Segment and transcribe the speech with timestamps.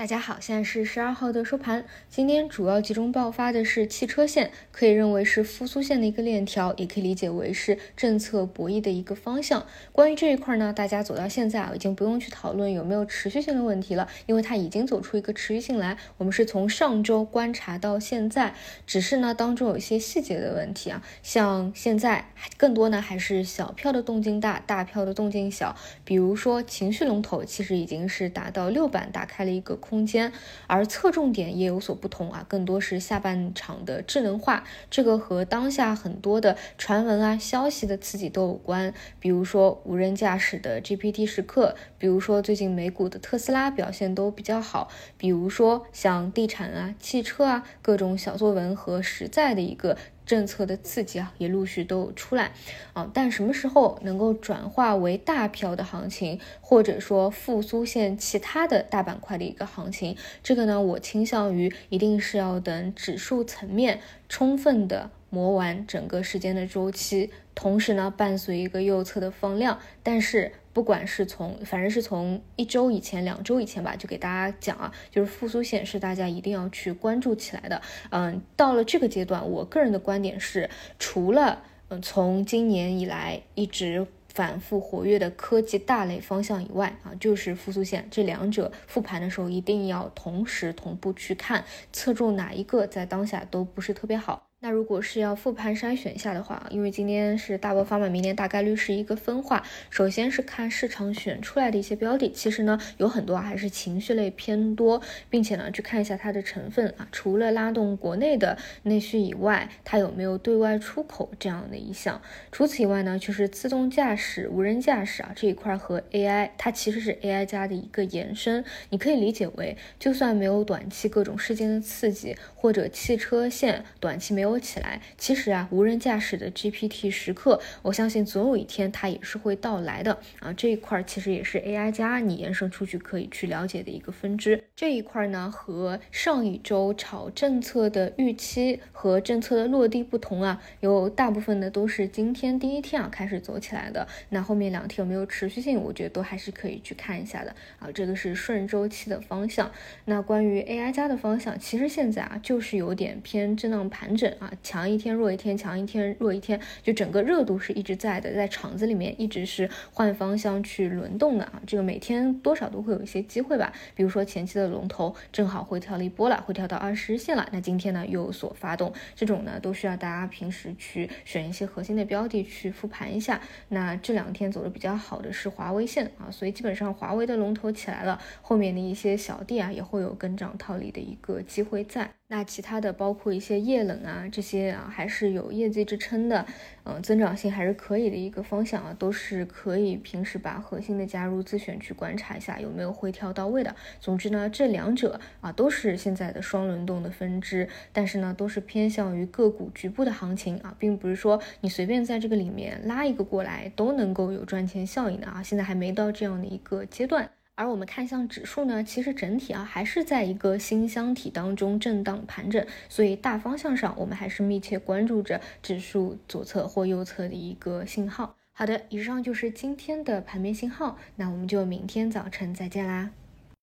[0.00, 1.84] 大家好，现在是十二号的收盘。
[2.08, 9.66] 今天主要集中爆发的是汽车线，可以认为是复苏线的一个链条，也可以理解为是政策博弈的一个方向。
[9.92, 15.98] 关于这一块呢，大家走到现在啊，已经不用去讨论有没有持续性的问题了，因为它已经走出一个持续性来。
[16.16, 18.54] 我们是从上周观察到现在，
[18.86, 25.76] 只是呢当中有一些细节的问题啊，像现在更多呢还是小票的动静大，大票的动静小。
[26.06, 29.78] 比如说情绪龙头其实已经是达到六板，打开了一个。
[29.90, 30.32] 空间，
[30.68, 38.94] 而侧重点也有所不同啊，更多是下半场的智能化，这个和当下很多的传闻啊、消息的刺激都有关。
[39.18, 49.96] 比如说无人驾驶的 GPT 时刻，比如说最近美股的特斯拉表现都比较好，比如说像地产啊、汽车啊各种小作文和实在的一个。
[50.30, 52.52] 政策的刺激啊，也陆续都有出来。
[52.92, 70.52] 啊，但什么时候能够转化为大票的行情，或者说复苏线其他的大板块的一个行情，这个呢，我倾向于一定是要等指数层面充分的磨完整个时间的周期，同时呢，伴随一个右侧的放量，但是。
[70.72, 77.82] 不管是从，反正是从一周以前、两周以前吧，就给大家讲啊，就是复苏线是大家一定要去关注起来的。
[78.10, 94.49] 嗯，到了这个阶段，我个人的观点是，除了嗯从今年以来一直反复活跃的科技大类方向以外啊，就是复苏线这两者复盘的时候一定要同时同步去看，侧重哪一个在当下都不是特别好。
[94.62, 99.64] 那如果是要复盘筛选一下的话，因为今天是大爆发嘛，明天大概率是一个分化。
[99.88, 112.20] 首先是看市场选出来的一些标的，其实呢有很多还是情绪类偏多，并且呢去看一下它的成分啊，除了拉动国内的内需以外，它有没有对外出口这样的一项。
[112.52, 118.62] 除此以外呢，就是自动驾驶、无人驾驶啊这一块和 AI，它其实是 AI 加的一个延伸。
[118.90, 124.49] 你可以理解为，就算没有短期各种事件的刺激，或者汽车线短期没有。
[124.50, 130.52] 多起来，其实啊，无人驾驶的 GPT 时刻，我相信总有一天它也是会到来的啊。
[130.52, 134.64] 这一块其实也是 AI 加你延伸出去可以去了解的一个分支。
[134.74, 144.08] 这一块呢，和上一周炒政策的预期和政策的落地不同啊，有大部分的都是今天第一天啊开始走起来的。
[144.30, 147.88] 那后面两天有没有持续性，我觉得都还是可以去看一下的啊。
[147.94, 149.70] 这个是顺周期的方向。
[150.06, 154.34] 那关于 AI 加的方向，其实现在啊就是有点偏震荡盘整。
[154.40, 161.60] 啊，强一天弱一天，强一天弱一天，就整个热度是一直在的，在场子里面一直是换方向去轮动的啊。
[161.66, 173.40] 这个每天多少都会有一些机会吧，比如说前期的龙头正好回调了一波了，回调到二十日线了，那今天呢又有所发动，这种呢都需要大家平时去选一些核心的标的去复盘一下。
[173.68, 182.19] 那这两天走的比较好的是华为线啊，所以基本上华为的龙头起来了，后面的一些小弟啊也会有跟涨套利的一个机会在。
[182.32, 186.46] 那其他的包括一些液冷啊，这些啊还是有业绩支撑的，
[186.84, 193.74] 嗯，增长性还是可以的一个方向啊，都是可以平时把核心的加入自选去观察一下有没有回调到位的。
[193.98, 207.28] 总之呢，这两者啊都是现在的双轮动的分支，但是呢都是偏向于个股局部的行情啊，并不是说你随便在这个里面拉一个过来都能够有赚钱效应的啊，现在还没到这样的一个阶段。
[207.60, 218.34] 而我们看向指数呢，其实整体啊还是在一个新箱体当中震荡盘整，所以大方向上我们还是密切关注着指数左侧或右侧的一个信号。
[218.52, 223.10] 好的，以上就是今天的盘面信号，那我们就明天早晨再见啦。